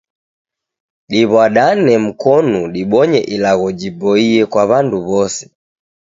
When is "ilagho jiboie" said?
3.35-4.41